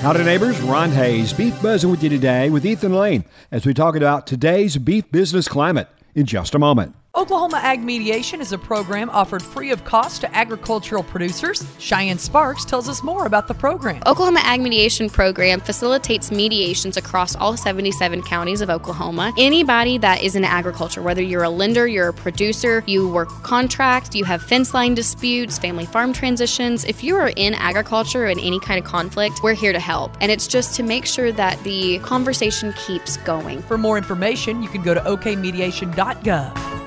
Howdy, 0.00 0.24
neighbors. 0.24 0.58
Ron 0.62 0.90
Hays, 0.92 1.34
Beef 1.34 1.60
Buzzing 1.60 1.90
with 1.90 2.02
you 2.02 2.08
today 2.08 2.48
with 2.48 2.64
Ethan 2.64 2.94
Lane 2.94 3.22
as 3.50 3.66
we 3.66 3.74
talk 3.74 3.94
about 3.94 4.26
today's 4.26 4.78
beef 4.78 5.04
business 5.12 5.46
climate 5.46 5.88
in 6.14 6.24
just 6.24 6.54
a 6.54 6.58
moment. 6.58 6.94
Oklahoma 7.16 7.56
Ag 7.56 7.82
Mediation 7.82 8.40
is 8.40 8.52
a 8.52 8.58
program 8.58 9.10
offered 9.10 9.42
free 9.42 9.72
of 9.72 9.82
cost 9.82 10.20
to 10.20 10.32
agricultural 10.36 11.02
producers. 11.02 11.66
Cheyenne 11.80 12.18
Sparks 12.18 12.64
tells 12.64 12.88
us 12.88 13.02
more 13.02 13.26
about 13.26 13.48
the 13.48 13.54
program. 13.54 14.00
Oklahoma 14.06 14.38
Ag 14.44 14.60
Mediation 14.60 15.10
Program 15.10 15.60
facilitates 15.60 16.30
mediations 16.30 16.96
across 16.96 17.34
all 17.34 17.56
77 17.56 18.22
counties 18.22 18.60
of 18.60 18.70
Oklahoma. 18.70 19.32
Anybody 19.36 19.98
that 19.98 20.22
is 20.22 20.36
in 20.36 20.44
agriculture, 20.44 21.02
whether 21.02 21.20
you're 21.20 21.42
a 21.42 21.50
lender, 21.50 21.88
you're 21.88 22.10
a 22.10 22.12
producer, 22.12 22.84
you 22.86 23.08
work 23.08 23.28
contracts, 23.42 24.14
you 24.14 24.22
have 24.22 24.40
fence 24.40 24.72
line 24.72 24.94
disputes, 24.94 25.58
family 25.58 25.86
farm 25.86 26.12
transitions, 26.12 26.84
if 26.84 27.02
you 27.02 27.16
are 27.16 27.32
in 27.34 27.54
agriculture 27.54 28.26
in 28.26 28.38
any 28.38 28.60
kind 28.60 28.78
of 28.78 28.88
conflict, 28.88 29.42
we're 29.42 29.54
here 29.54 29.72
to 29.72 29.80
help. 29.80 30.16
And 30.20 30.30
it's 30.30 30.46
just 30.46 30.76
to 30.76 30.84
make 30.84 31.06
sure 31.06 31.32
that 31.32 31.60
the 31.64 31.98
conversation 31.98 32.72
keeps 32.74 33.16
going. 33.16 33.62
For 33.62 33.76
more 33.76 33.98
information, 33.98 34.62
you 34.62 34.68
can 34.68 34.82
go 34.82 34.94
to 34.94 35.00
okmediation.gov. 35.00 36.79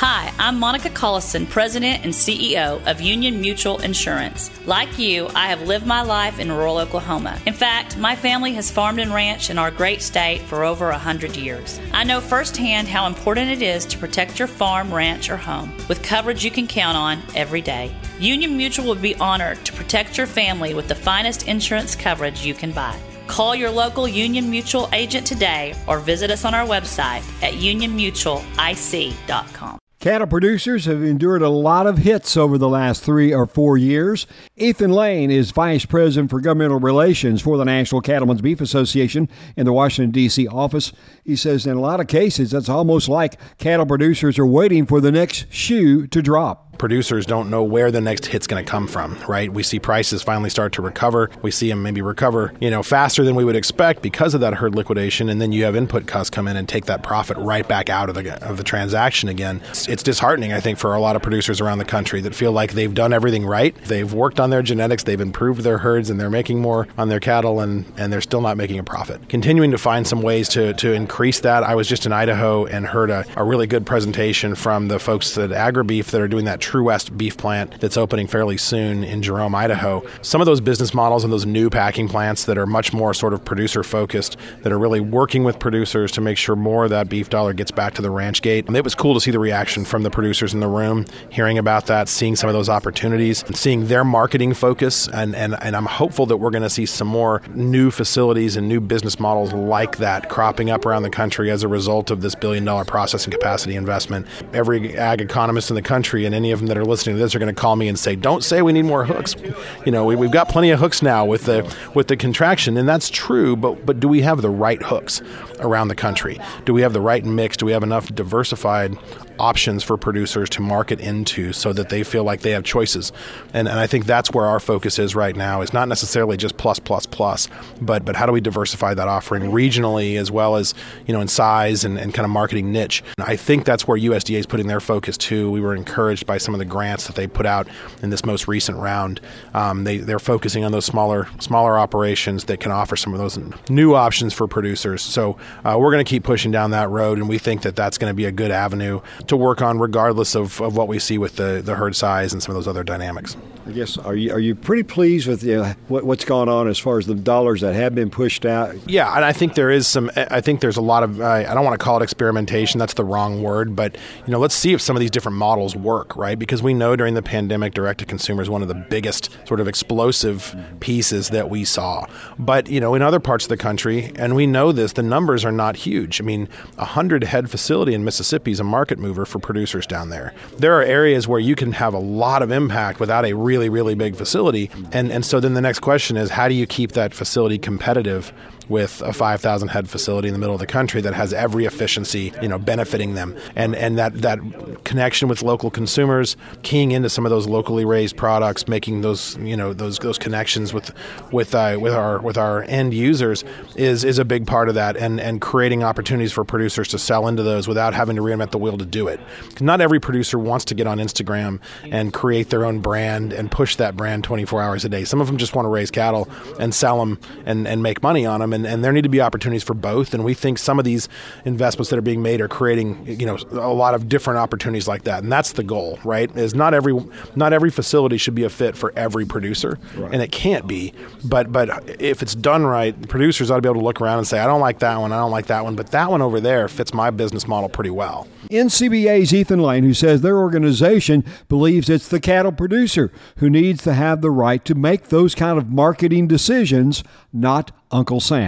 Hi, 0.00 0.30
I'm 0.38 0.60
Monica 0.60 0.90
Collison, 0.90 1.48
President 1.48 2.04
and 2.04 2.12
CEO 2.12 2.86
of 2.86 3.00
Union 3.00 3.40
Mutual 3.40 3.78
Insurance. 3.78 4.50
Like 4.66 4.98
you, 4.98 5.26
I 5.34 5.46
have 5.46 5.62
lived 5.62 5.86
my 5.86 6.02
life 6.02 6.38
in 6.38 6.52
rural 6.52 6.76
Oklahoma. 6.76 7.40
In 7.46 7.54
fact, 7.54 7.96
my 7.96 8.14
family 8.14 8.52
has 8.52 8.70
farmed 8.70 9.00
and 9.00 9.14
ranched 9.14 9.48
in 9.48 9.56
our 9.56 9.70
great 9.70 10.02
state 10.02 10.42
for 10.42 10.64
over 10.64 10.90
a 10.90 10.98
hundred 10.98 11.34
years. 11.34 11.80
I 11.94 12.04
know 12.04 12.20
firsthand 12.20 12.88
how 12.88 13.06
important 13.06 13.50
it 13.50 13.62
is 13.62 13.86
to 13.86 13.96
protect 13.96 14.38
your 14.38 14.48
farm, 14.48 14.92
ranch, 14.92 15.30
or 15.30 15.38
home 15.38 15.74
with 15.88 16.02
coverage 16.02 16.44
you 16.44 16.50
can 16.50 16.66
count 16.66 16.98
on 16.98 17.22
every 17.34 17.62
day. 17.62 17.90
Union 18.18 18.54
Mutual 18.54 18.88
would 18.88 19.00
be 19.00 19.14
honored 19.14 19.64
to 19.64 19.72
protect 19.72 20.18
your 20.18 20.26
family 20.26 20.74
with 20.74 20.88
the 20.88 20.94
finest 20.94 21.48
insurance 21.48 21.96
coverage 21.96 22.44
you 22.44 22.52
can 22.52 22.70
buy. 22.70 23.00
Call 23.28 23.54
your 23.54 23.70
local 23.70 24.06
Union 24.06 24.50
Mutual 24.50 24.90
agent 24.92 25.26
today 25.26 25.74
or 25.86 26.00
visit 26.00 26.30
us 26.30 26.44
on 26.44 26.52
our 26.52 26.66
website 26.66 27.22
at 27.42 27.54
unionmutualic.com. 27.54 29.78
Cattle 30.06 30.28
producers 30.28 30.84
have 30.84 31.02
endured 31.02 31.42
a 31.42 31.48
lot 31.48 31.88
of 31.88 31.98
hits 31.98 32.36
over 32.36 32.58
the 32.58 32.68
last 32.68 33.02
three 33.02 33.34
or 33.34 33.44
four 33.44 33.76
years. 33.76 34.28
Ethan 34.56 34.92
Lane 34.92 35.32
is 35.32 35.50
Vice 35.50 35.84
President 35.84 36.30
for 36.30 36.40
Governmental 36.40 36.78
Relations 36.78 37.42
for 37.42 37.56
the 37.56 37.64
National 37.64 38.00
Cattlemen's 38.00 38.40
Beef 38.40 38.60
Association 38.60 39.28
in 39.56 39.66
the 39.66 39.72
Washington, 39.72 40.12
D.C. 40.12 40.46
office. 40.46 40.92
He 41.24 41.34
says 41.34 41.66
in 41.66 41.76
a 41.76 41.80
lot 41.80 41.98
of 41.98 42.06
cases, 42.06 42.54
it's 42.54 42.68
almost 42.68 43.08
like 43.08 43.40
cattle 43.58 43.84
producers 43.84 44.38
are 44.38 44.46
waiting 44.46 44.86
for 44.86 45.00
the 45.00 45.10
next 45.10 45.52
shoe 45.52 46.06
to 46.06 46.22
drop 46.22 46.65
producers 46.78 47.26
don't 47.26 47.50
know 47.50 47.62
where 47.62 47.90
the 47.90 48.00
next 48.00 48.26
hit's 48.26 48.46
going 48.46 48.64
to 48.64 48.70
come 48.70 48.86
from, 48.86 49.18
right? 49.28 49.52
We 49.52 49.62
see 49.62 49.78
prices 49.78 50.22
finally 50.22 50.50
start 50.50 50.72
to 50.74 50.82
recover. 50.82 51.30
We 51.42 51.50
see 51.50 51.68
them 51.68 51.82
maybe 51.82 52.02
recover, 52.02 52.52
you 52.60 52.70
know, 52.70 52.82
faster 52.82 53.24
than 53.24 53.34
we 53.34 53.44
would 53.44 53.56
expect 53.56 54.02
because 54.02 54.34
of 54.34 54.40
that 54.40 54.54
herd 54.54 54.74
liquidation, 54.74 55.28
and 55.28 55.40
then 55.40 55.52
you 55.52 55.64
have 55.64 55.76
input 55.76 56.06
costs 56.06 56.30
come 56.30 56.48
in 56.48 56.56
and 56.56 56.68
take 56.68 56.86
that 56.86 57.02
profit 57.02 57.36
right 57.38 57.66
back 57.66 57.90
out 57.90 58.08
of 58.08 58.14
the 58.14 58.44
of 58.46 58.56
the 58.56 58.64
transaction 58.64 59.28
again. 59.28 59.60
It's, 59.70 59.88
it's 59.88 60.02
disheartening, 60.02 60.52
I 60.52 60.60
think, 60.60 60.78
for 60.78 60.94
a 60.94 61.00
lot 61.00 61.16
of 61.16 61.22
producers 61.22 61.60
around 61.60 61.78
the 61.78 61.84
country 61.84 62.20
that 62.22 62.34
feel 62.34 62.52
like 62.52 62.72
they've 62.72 62.92
done 62.92 63.12
everything 63.12 63.46
right. 63.46 63.74
They've 63.84 64.12
worked 64.12 64.40
on 64.40 64.50
their 64.50 64.62
genetics, 64.62 65.04
they've 65.04 65.20
improved 65.20 65.62
their 65.62 65.78
herds, 65.78 66.10
and 66.10 66.20
they're 66.20 66.30
making 66.30 66.60
more 66.60 66.88
on 66.98 67.08
their 67.08 67.20
cattle, 67.20 67.60
and 67.60 67.84
and 67.96 68.12
they're 68.12 68.20
still 68.20 68.40
not 68.40 68.56
making 68.56 68.78
a 68.78 68.84
profit. 68.84 69.28
Continuing 69.28 69.70
to 69.70 69.78
find 69.78 70.06
some 70.06 70.22
ways 70.22 70.48
to 70.50 70.74
to 70.74 70.92
increase 70.92 71.40
that. 71.40 71.62
I 71.62 71.74
was 71.74 71.88
just 71.88 72.06
in 72.06 72.12
Idaho 72.12 72.66
and 72.66 72.86
heard 72.86 73.10
a, 73.10 73.24
a 73.36 73.44
really 73.44 73.66
good 73.66 73.86
presentation 73.86 74.54
from 74.54 74.88
the 74.88 74.98
folks 74.98 75.36
at 75.38 75.50
AgriBeef 75.50 76.06
that 76.06 76.20
are 76.20 76.28
doing 76.28 76.44
that 76.46 76.60
True 76.66 76.82
West 76.82 77.16
beef 77.16 77.36
plant 77.36 77.80
that's 77.80 77.96
opening 77.96 78.26
fairly 78.26 78.56
soon 78.56 79.04
in 79.04 79.22
Jerome, 79.22 79.54
Idaho. 79.54 80.02
Some 80.20 80.40
of 80.40 80.46
those 80.46 80.60
business 80.60 80.92
models 80.92 81.22
and 81.22 81.32
those 81.32 81.46
new 81.46 81.70
packing 81.70 82.08
plants 82.08 82.46
that 82.46 82.58
are 82.58 82.66
much 82.66 82.92
more 82.92 83.14
sort 83.14 83.34
of 83.34 83.44
producer 83.44 83.84
focused, 83.84 84.36
that 84.62 84.72
are 84.72 84.78
really 84.78 84.98
working 84.98 85.44
with 85.44 85.60
producers 85.60 86.10
to 86.10 86.20
make 86.20 86.36
sure 86.36 86.56
more 86.56 86.82
of 86.82 86.90
that 86.90 87.08
beef 87.08 87.30
dollar 87.30 87.52
gets 87.52 87.70
back 87.70 87.94
to 87.94 88.02
the 88.02 88.10
ranch 88.10 88.42
gate. 88.42 88.66
And 88.66 88.76
it 88.76 88.82
was 88.82 88.96
cool 88.96 89.14
to 89.14 89.20
see 89.20 89.30
the 89.30 89.38
reaction 89.38 89.84
from 89.84 90.02
the 90.02 90.10
producers 90.10 90.54
in 90.54 90.58
the 90.58 90.66
room, 90.66 91.04
hearing 91.30 91.56
about 91.56 91.86
that, 91.86 92.08
seeing 92.08 92.34
some 92.34 92.48
of 92.48 92.54
those 92.54 92.68
opportunities, 92.68 93.44
and 93.44 93.56
seeing 93.56 93.86
their 93.86 94.02
marketing 94.02 94.52
focus. 94.52 95.06
And, 95.06 95.36
and, 95.36 95.54
and 95.62 95.76
I'm 95.76 95.86
hopeful 95.86 96.26
that 96.26 96.38
we're 96.38 96.50
going 96.50 96.62
to 96.64 96.70
see 96.70 96.84
some 96.84 97.06
more 97.06 97.42
new 97.54 97.92
facilities 97.92 98.56
and 98.56 98.68
new 98.68 98.80
business 98.80 99.20
models 99.20 99.52
like 99.52 99.98
that 99.98 100.28
cropping 100.30 100.70
up 100.70 100.84
around 100.84 101.04
the 101.04 101.10
country 101.10 101.48
as 101.52 101.62
a 101.62 101.68
result 101.68 102.10
of 102.10 102.22
this 102.22 102.34
billion 102.34 102.64
dollar 102.64 102.84
processing 102.84 103.30
capacity 103.30 103.76
investment. 103.76 104.26
Every 104.52 104.98
ag 104.98 105.20
economist 105.20 105.70
in 105.70 105.76
the 105.76 105.82
country 105.82 106.26
and 106.26 106.34
any 106.34 106.55
of 106.56 106.60
them 106.60 106.68
that 106.68 106.78
are 106.78 106.84
listening 106.84 107.16
to 107.16 107.22
this 107.22 107.34
are 107.34 107.38
going 107.38 107.54
to 107.54 107.60
call 107.60 107.76
me 107.76 107.88
and 107.88 107.98
say, 107.98 108.16
"Don't 108.16 108.42
say 108.42 108.62
we 108.62 108.72
need 108.72 108.84
more 108.84 109.04
hooks." 109.04 109.36
You 109.84 109.92
know, 109.92 110.04
we, 110.04 110.16
have 110.16 110.32
got 110.32 110.48
plenty 110.48 110.70
of 110.70 110.80
hooks 110.80 111.02
now 111.02 111.24
with 111.24 111.44
the 111.44 111.62
with 111.94 112.08
the 112.08 112.16
contraction, 112.16 112.76
and 112.76 112.88
that's 112.88 113.08
true. 113.10 113.56
But 113.56 113.86
but 113.86 114.00
do 114.00 114.08
we 114.08 114.22
have 114.22 114.42
the 114.42 114.50
right 114.50 114.82
hooks 114.82 115.22
around 115.60 115.88
the 115.88 115.94
country? 115.94 116.38
Do 116.64 116.74
we 116.74 116.82
have 116.82 116.92
the 116.92 117.00
right 117.00 117.24
mix? 117.24 117.56
Do 117.56 117.66
we 117.66 117.72
have 117.72 117.82
enough 117.82 118.12
diversified 118.14 118.96
options 119.38 119.82
for 119.82 119.96
producers 119.96 120.48
to 120.50 120.62
market 120.62 121.00
into 121.00 121.52
so 121.52 121.72
that 121.72 121.88
they 121.88 122.02
feel 122.02 122.24
like 122.24 122.40
they 122.40 122.50
have 122.50 122.64
choices. 122.64 123.12
And, 123.52 123.68
and 123.68 123.78
I 123.78 123.86
think 123.86 124.06
that's 124.06 124.32
where 124.32 124.46
our 124.46 124.60
focus 124.60 124.98
is 124.98 125.14
right 125.14 125.36
now 125.36 125.62
is 125.62 125.72
not 125.72 125.88
necessarily 125.88 126.36
just 126.36 126.56
plus 126.56 126.78
plus 126.78 127.06
plus, 127.06 127.48
but 127.80 128.04
but 128.04 128.16
how 128.16 128.26
do 128.26 128.32
we 128.32 128.40
diversify 128.40 128.94
that 128.94 129.08
offering 129.08 129.44
regionally 129.44 130.16
as 130.16 130.30
well 130.30 130.56
as 130.56 130.74
you 131.06 131.12
know 131.12 131.20
in 131.20 131.28
size 131.28 131.84
and, 131.84 131.98
and 131.98 132.14
kind 132.14 132.24
of 132.24 132.30
marketing 132.30 132.72
niche. 132.72 133.02
And 133.18 133.26
I 133.26 133.36
think 133.36 133.64
that's 133.64 133.86
where 133.86 133.98
USDA 133.98 134.38
is 134.38 134.46
putting 134.46 134.66
their 134.66 134.80
focus 134.80 135.16
too. 135.16 135.50
We 135.50 135.60
were 135.60 135.74
encouraged 135.74 136.26
by 136.26 136.38
some 136.38 136.54
of 136.54 136.58
the 136.58 136.64
grants 136.64 137.06
that 137.06 137.16
they 137.16 137.26
put 137.26 137.46
out 137.46 137.68
in 138.02 138.10
this 138.10 138.24
most 138.24 138.48
recent 138.48 138.78
round. 138.78 139.20
Um, 139.54 139.84
they 139.84 139.98
they're 139.98 140.18
focusing 140.18 140.64
on 140.64 140.72
those 140.72 140.84
smaller 140.84 141.28
smaller 141.40 141.78
operations 141.78 142.44
that 142.44 142.60
can 142.60 142.72
offer 142.72 142.96
some 142.96 143.12
of 143.12 143.18
those 143.18 143.38
new 143.68 143.94
options 143.94 144.32
for 144.32 144.46
producers. 144.46 145.02
So 145.02 145.36
uh, 145.64 145.76
we're 145.78 145.92
going 145.92 146.04
to 146.04 146.08
keep 146.08 146.24
pushing 146.24 146.50
down 146.50 146.70
that 146.70 146.90
road, 146.90 147.18
and 147.18 147.28
we 147.28 147.38
think 147.38 147.62
that 147.62 147.76
that's 147.76 147.98
going 147.98 148.10
to 148.10 148.14
be 148.14 148.24
a 148.24 148.32
good 148.32 148.50
avenue 148.50 149.00
to 149.28 149.36
work 149.36 149.62
on, 149.62 149.78
regardless 149.78 150.34
of, 150.34 150.60
of 150.60 150.76
what 150.76 150.88
we 150.88 150.98
see 150.98 151.18
with 151.18 151.36
the, 151.36 151.62
the 151.64 151.74
herd 151.74 151.96
size 151.96 152.32
and 152.32 152.42
some 152.42 152.54
of 152.54 152.56
those 152.56 152.68
other 152.68 152.84
dynamics. 152.84 153.36
I 153.66 153.72
guess 153.72 153.98
are 153.98 154.14
you 154.14 154.32
are 154.32 154.38
you 154.38 154.54
pretty 154.54 154.84
pleased 154.84 155.26
with 155.26 155.42
you 155.42 155.56
know, 155.56 155.74
what, 155.88 156.04
what's 156.04 156.24
gone 156.24 156.48
on 156.48 156.68
as 156.68 156.78
far 156.78 156.98
as 156.98 157.06
the 157.06 157.16
dollars 157.16 157.62
that 157.62 157.74
have 157.74 157.96
been 157.96 158.10
pushed 158.10 158.46
out? 158.46 158.76
Yeah, 158.88 159.12
and 159.12 159.24
I 159.24 159.32
think 159.32 159.54
there 159.54 159.70
is 159.70 159.88
some. 159.88 160.08
I 160.16 160.40
think 160.40 160.60
there's 160.60 160.76
a 160.76 160.82
lot 160.82 161.02
of. 161.02 161.20
I 161.20 161.42
don't 161.52 161.64
want 161.64 161.78
to 161.78 161.84
call 161.84 161.98
it 162.00 162.02
experimentation. 162.04 162.78
That's 162.78 162.94
the 162.94 163.04
wrong 163.04 163.42
word, 163.42 163.74
but 163.74 163.96
you 164.24 164.30
know, 164.30 164.38
let's 164.38 164.54
see 164.54 164.72
if 164.72 164.80
some 164.80 164.94
of 164.94 165.00
these 165.00 165.10
different 165.10 165.36
models 165.36 165.74
work, 165.74 166.14
right? 166.16 166.38
Because 166.38 166.62
we 166.62 166.74
know 166.74 166.94
during 166.94 167.14
the 167.14 167.22
pandemic, 167.22 167.74
direct 167.74 167.98
to 168.00 168.06
consumer 168.06 168.40
is 168.40 168.48
one 168.48 168.62
of 168.62 168.68
the 168.68 168.74
biggest 168.74 169.36
sort 169.48 169.58
of 169.58 169.66
explosive 169.66 170.54
pieces 170.78 171.30
that 171.30 171.50
we 171.50 171.64
saw. 171.64 172.06
But 172.38 172.68
you 172.68 172.78
know, 172.78 172.94
in 172.94 173.02
other 173.02 173.18
parts 173.18 173.46
of 173.46 173.48
the 173.48 173.56
country, 173.56 174.12
and 174.14 174.36
we 174.36 174.46
know 174.46 174.70
this, 174.70 174.92
the 174.92 175.02
numbers 175.02 175.44
are 175.44 175.50
not 175.50 175.74
huge. 175.74 176.20
I 176.20 176.24
mean, 176.24 176.48
a 176.78 176.84
hundred 176.84 177.24
head 177.24 177.50
facility 177.50 177.94
in 177.94 178.04
Mississippi 178.04 178.52
is 178.52 178.60
a 178.60 178.64
market 178.64 179.00
mover 179.16 179.26
for 179.26 179.38
producers 179.38 179.86
down 179.86 180.10
there. 180.10 180.34
There 180.58 180.74
are 180.78 180.82
areas 180.82 181.26
where 181.26 181.40
you 181.40 181.56
can 181.56 181.72
have 181.72 181.94
a 181.94 181.98
lot 181.98 182.42
of 182.42 182.50
impact 182.50 183.00
without 183.00 183.24
a 183.24 183.32
really, 183.32 183.68
really 183.68 183.94
big 183.94 184.16
facility. 184.16 184.70
And, 184.92 185.10
and 185.10 185.24
so 185.24 185.40
then 185.40 185.54
the 185.54 185.60
next 185.60 185.80
question 185.80 186.16
is 186.16 186.30
how 186.30 186.48
do 186.48 186.54
you 186.54 186.66
keep 186.66 186.92
that 186.92 187.14
facility 187.14 187.58
competitive 187.58 188.32
with 188.68 189.00
a 189.02 189.12
5,000 189.12 189.68
head 189.68 189.88
facility 189.88 190.28
in 190.28 190.34
the 190.34 190.38
middle 190.38 190.54
of 190.54 190.60
the 190.60 190.66
country 190.66 191.00
that 191.00 191.14
has 191.14 191.32
every 191.32 191.64
efficiency, 191.64 192.32
you 192.42 192.48
know, 192.48 192.58
benefiting 192.58 193.14
them, 193.14 193.36
and 193.54 193.74
and 193.76 193.98
that 193.98 194.14
that 194.22 194.38
connection 194.84 195.28
with 195.28 195.42
local 195.42 195.70
consumers, 195.70 196.36
keying 196.62 196.92
into 196.92 197.08
some 197.08 197.24
of 197.24 197.30
those 197.30 197.46
locally 197.46 197.84
raised 197.84 198.16
products, 198.16 198.68
making 198.68 199.02
those 199.02 199.36
you 199.38 199.56
know 199.56 199.72
those 199.72 199.98
those 199.98 200.18
connections 200.18 200.72
with 200.72 200.92
with 201.32 201.54
uh, 201.54 201.78
with 201.80 201.94
our 201.94 202.20
with 202.20 202.36
our 202.36 202.62
end 202.64 202.92
users 202.94 203.44
is 203.76 204.04
is 204.04 204.18
a 204.18 204.24
big 204.24 204.46
part 204.46 204.68
of 204.68 204.74
that, 204.74 204.96
and 204.96 205.20
and 205.20 205.40
creating 205.40 205.82
opportunities 205.82 206.32
for 206.32 206.44
producers 206.44 206.88
to 206.88 206.98
sell 206.98 207.28
into 207.28 207.42
those 207.42 207.68
without 207.68 207.94
having 207.94 208.16
to 208.16 208.22
reinvent 208.22 208.50
the 208.50 208.58
wheel 208.58 208.78
to 208.78 208.86
do 208.86 209.08
it. 209.08 209.20
Not 209.60 209.80
every 209.80 210.00
producer 210.00 210.38
wants 210.38 210.64
to 210.66 210.74
get 210.74 210.86
on 210.86 210.98
Instagram 210.98 211.60
and 211.84 212.12
create 212.12 212.50
their 212.50 212.64
own 212.64 212.80
brand 212.80 213.32
and 213.32 213.50
push 213.50 213.76
that 213.76 213.96
brand 213.96 214.24
24 214.24 214.62
hours 214.62 214.84
a 214.84 214.88
day. 214.88 215.04
Some 215.04 215.20
of 215.20 215.26
them 215.26 215.36
just 215.36 215.54
want 215.54 215.66
to 215.66 215.70
raise 215.70 215.90
cattle 215.90 216.28
and 216.58 216.74
sell 216.74 216.98
them 216.98 217.18
and, 217.44 217.66
and 217.66 217.82
make 217.82 218.02
money 218.02 218.26
on 218.26 218.40
them 218.40 218.52
and, 218.56 218.66
and 218.66 218.82
there 218.82 218.92
need 218.92 219.02
to 219.02 219.08
be 219.08 219.20
opportunities 219.20 219.62
for 219.62 219.74
both. 219.74 220.14
And 220.14 220.24
we 220.24 220.34
think 220.34 220.58
some 220.58 220.78
of 220.78 220.84
these 220.84 221.08
investments 221.44 221.90
that 221.90 221.98
are 221.98 222.02
being 222.02 222.22
made 222.22 222.40
are 222.40 222.48
creating, 222.48 223.06
you 223.06 223.26
know, 223.26 223.38
a 223.52 223.72
lot 223.72 223.94
of 223.94 224.08
different 224.08 224.38
opportunities 224.38 224.88
like 224.88 225.04
that. 225.04 225.22
And 225.22 225.30
that's 225.30 225.52
the 225.52 225.62
goal, 225.62 225.98
right? 226.02 226.34
Is 226.36 226.54
not 226.54 226.74
every 226.74 226.94
not 227.36 227.52
every 227.52 227.70
facility 227.70 228.16
should 228.16 228.34
be 228.34 228.44
a 228.44 228.50
fit 228.50 228.76
for 228.76 228.92
every 228.96 229.26
producer, 229.26 229.78
right. 229.94 230.12
and 230.12 230.22
it 230.22 230.32
can't 230.32 230.66
be. 230.66 230.94
But 231.24 231.52
but 231.52 232.00
if 232.00 232.22
it's 232.22 232.34
done 232.34 232.64
right, 232.64 233.08
producers 233.08 233.50
ought 233.50 233.56
to 233.56 233.62
be 233.62 233.68
able 233.68 233.80
to 233.80 233.84
look 233.84 234.00
around 234.00 234.18
and 234.18 234.26
say, 234.26 234.38
I 234.38 234.46
don't 234.46 234.60
like 234.60 234.80
that 234.80 234.96
one, 234.96 235.12
I 235.12 235.18
don't 235.18 235.30
like 235.30 235.46
that 235.46 235.62
one, 235.62 235.76
but 235.76 235.88
that 235.88 236.10
one 236.10 236.22
over 236.22 236.40
there 236.40 236.66
fits 236.68 236.94
my 236.94 237.10
business 237.10 237.46
model 237.46 237.68
pretty 237.68 237.90
well. 237.90 238.26
NCBA's 238.50 239.34
Ethan 239.34 239.60
Lane, 239.60 239.84
who 239.84 239.94
says 239.94 240.20
their 240.20 240.38
organization 240.38 241.24
believes 241.48 241.90
it's 241.90 242.08
the 242.08 242.20
cattle 242.20 242.52
producer 242.52 243.10
who 243.38 243.50
needs 243.50 243.82
to 243.82 243.92
have 243.92 244.20
the 244.20 244.30
right 244.30 244.64
to 244.64 244.74
make 244.74 245.08
those 245.08 245.34
kind 245.34 245.58
of 245.58 245.68
marketing 245.68 246.28
decisions, 246.28 247.02
not 247.32 247.72
Uncle 247.90 248.20
Sam. 248.20 248.45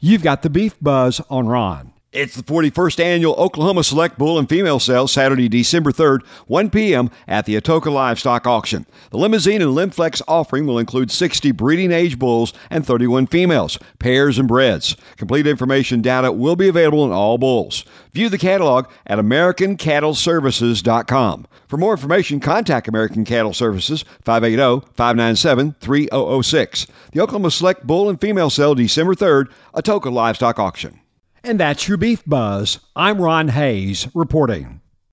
You've 0.00 0.22
got 0.22 0.42
the 0.42 0.50
beef 0.50 0.76
buzz 0.80 1.20
on 1.28 1.48
Ron. 1.48 1.92
It's 2.10 2.34
the 2.34 2.42
41st 2.42 3.00
annual 3.00 3.34
Oklahoma 3.34 3.84
Select 3.84 4.16
Bull 4.16 4.38
and 4.38 4.48
Female 4.48 4.80
Sale, 4.80 5.08
Saturday, 5.08 5.46
December 5.46 5.92
3rd, 5.92 6.24
1 6.46 6.70
p.m. 6.70 7.10
at 7.26 7.44
the 7.44 7.54
Atoka 7.54 7.92
Livestock 7.92 8.46
Auction. 8.46 8.86
The 9.10 9.18
Limousin 9.18 9.60
and 9.60 9.74
Lim-Flex 9.74 10.22
offering 10.26 10.66
will 10.66 10.78
include 10.78 11.10
60 11.10 11.52
breeding 11.52 11.92
age 11.92 12.18
bulls 12.18 12.54
and 12.70 12.86
31 12.86 13.26
females, 13.26 13.78
pairs, 13.98 14.38
and 14.38 14.48
breds. 14.48 14.96
Complete 15.18 15.46
information 15.46 16.00
data 16.00 16.32
will 16.32 16.56
be 16.56 16.68
available 16.68 17.02
on 17.02 17.12
all 17.12 17.36
bulls. 17.36 17.84
View 18.14 18.30
the 18.30 18.38
catalog 18.38 18.86
at 19.06 19.18
AmericanCattleServices.com. 19.18 21.46
For 21.66 21.76
more 21.76 21.92
information, 21.92 22.40
contact 22.40 22.88
American 22.88 23.26
Cattle 23.26 23.52
Services 23.52 24.06
580-597-3006. 24.24 26.86
The 27.12 27.20
Oklahoma 27.20 27.50
Select 27.50 27.86
Bull 27.86 28.08
and 28.08 28.18
Female 28.18 28.48
Sale, 28.48 28.76
December 28.76 29.14
3rd, 29.14 29.50
Atoka 29.74 30.10
Livestock 30.10 30.58
Auction. 30.58 31.00
And 31.48 31.58
that's 31.58 31.88
your 31.88 31.96
Beef 31.96 32.22
Buzz. 32.26 32.78
I'm 32.94 33.22
Ron 33.22 33.48
Hays 33.48 34.06
reporting. 34.14 34.77